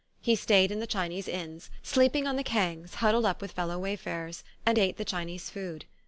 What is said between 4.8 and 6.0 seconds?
the Chinese food.